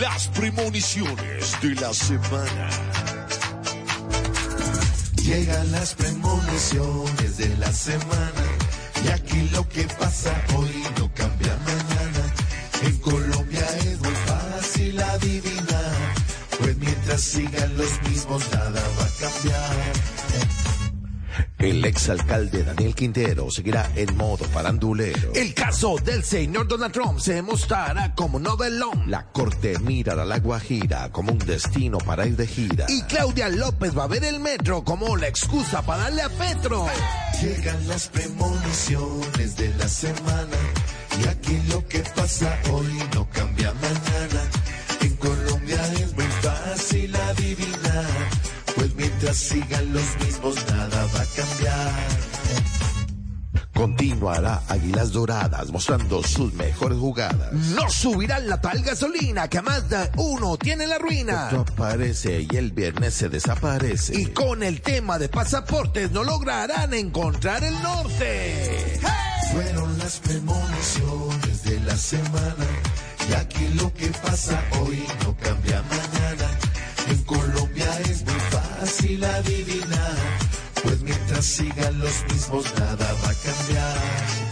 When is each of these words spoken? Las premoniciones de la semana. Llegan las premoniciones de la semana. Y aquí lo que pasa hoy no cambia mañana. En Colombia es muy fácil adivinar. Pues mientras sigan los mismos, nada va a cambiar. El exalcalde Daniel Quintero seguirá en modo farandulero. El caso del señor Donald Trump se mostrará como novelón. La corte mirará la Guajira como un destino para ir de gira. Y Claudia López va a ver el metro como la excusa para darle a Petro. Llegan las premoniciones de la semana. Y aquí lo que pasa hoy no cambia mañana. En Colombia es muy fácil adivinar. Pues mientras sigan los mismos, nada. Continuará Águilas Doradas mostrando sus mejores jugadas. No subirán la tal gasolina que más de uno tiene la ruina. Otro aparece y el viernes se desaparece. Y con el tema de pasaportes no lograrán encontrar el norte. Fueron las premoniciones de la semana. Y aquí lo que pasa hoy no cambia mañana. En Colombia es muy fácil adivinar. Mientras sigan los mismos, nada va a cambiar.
Las 0.00 0.28
premoniciones 0.28 1.60
de 1.60 1.74
la 1.74 1.92
semana. 1.92 2.70
Llegan 5.16 5.72
las 5.72 5.94
premoniciones 5.94 7.36
de 7.36 7.56
la 7.56 7.72
semana. 7.72 8.44
Y 9.04 9.08
aquí 9.08 9.48
lo 9.52 9.68
que 9.68 9.84
pasa 9.98 10.32
hoy 10.56 10.84
no 10.98 11.12
cambia 11.14 11.56
mañana. 11.64 12.34
En 12.82 12.96
Colombia 12.98 13.66
es 13.80 14.00
muy 14.00 14.14
fácil 14.26 15.02
adivinar. 15.02 16.14
Pues 16.58 16.76
mientras 16.76 17.20
sigan 17.20 17.76
los 17.76 18.02
mismos, 18.02 18.42
nada 18.52 18.82
va 18.98 19.04
a 19.04 19.30
cambiar. 19.30 20.07
El 21.58 21.84
exalcalde 21.84 22.62
Daniel 22.62 22.94
Quintero 22.94 23.50
seguirá 23.50 23.90
en 23.96 24.16
modo 24.16 24.44
farandulero. 24.44 25.32
El 25.34 25.54
caso 25.54 25.96
del 25.96 26.22
señor 26.22 26.68
Donald 26.68 26.92
Trump 26.92 27.18
se 27.18 27.42
mostrará 27.42 28.14
como 28.14 28.38
novelón. 28.38 29.02
La 29.06 29.26
corte 29.32 29.76
mirará 29.80 30.24
la 30.24 30.38
Guajira 30.38 31.10
como 31.10 31.32
un 31.32 31.38
destino 31.40 31.98
para 31.98 32.26
ir 32.26 32.36
de 32.36 32.46
gira. 32.46 32.86
Y 32.88 33.02
Claudia 33.02 33.48
López 33.48 33.96
va 33.98 34.04
a 34.04 34.06
ver 34.06 34.22
el 34.22 34.38
metro 34.38 34.84
como 34.84 35.16
la 35.16 35.26
excusa 35.26 35.82
para 35.82 36.04
darle 36.04 36.22
a 36.22 36.28
Petro. 36.28 36.86
Llegan 37.42 37.88
las 37.88 38.06
premoniciones 38.08 39.56
de 39.56 39.74
la 39.74 39.88
semana. 39.88 40.56
Y 41.20 41.26
aquí 41.26 41.60
lo 41.70 41.84
que 41.88 41.98
pasa 42.14 42.56
hoy 42.70 43.02
no 43.14 43.28
cambia 43.30 43.74
mañana. 43.74 44.42
En 45.00 45.16
Colombia 45.16 45.92
es 45.94 46.14
muy 46.14 46.26
fácil 46.40 47.16
adivinar. 47.16 48.06
Pues 48.76 48.94
mientras 48.94 49.36
sigan 49.36 49.92
los 49.92 50.16
mismos, 50.24 50.54
nada. 50.70 51.07
Continuará 53.78 54.64
Águilas 54.66 55.12
Doradas 55.12 55.70
mostrando 55.70 56.20
sus 56.24 56.52
mejores 56.54 56.98
jugadas. 56.98 57.52
No 57.52 57.88
subirán 57.88 58.48
la 58.48 58.60
tal 58.60 58.82
gasolina 58.82 59.46
que 59.46 59.62
más 59.62 59.88
de 59.88 60.10
uno 60.16 60.56
tiene 60.56 60.84
la 60.88 60.98
ruina. 60.98 61.46
Otro 61.46 61.60
aparece 61.60 62.44
y 62.50 62.56
el 62.56 62.72
viernes 62.72 63.14
se 63.14 63.28
desaparece. 63.28 64.18
Y 64.20 64.26
con 64.26 64.64
el 64.64 64.80
tema 64.80 65.20
de 65.20 65.28
pasaportes 65.28 66.10
no 66.10 66.24
lograrán 66.24 66.92
encontrar 66.92 67.62
el 67.62 67.80
norte. 67.80 69.00
Fueron 69.52 69.96
las 69.98 70.16
premoniciones 70.16 71.62
de 71.62 71.78
la 71.78 71.96
semana. 71.96 72.66
Y 73.30 73.32
aquí 73.34 73.68
lo 73.74 73.94
que 73.94 74.08
pasa 74.08 74.60
hoy 74.80 75.06
no 75.22 75.36
cambia 75.36 75.84
mañana. 75.84 76.50
En 77.10 77.22
Colombia 77.22 78.00
es 78.10 78.24
muy 78.24 78.40
fácil 78.50 79.24
adivinar. 79.24 80.27
Mientras 81.28 81.44
sigan 81.44 81.98
los 81.98 82.24
mismos, 82.32 82.64
nada 82.80 83.06
va 83.22 83.28
a 83.28 83.34
cambiar. 83.34 84.47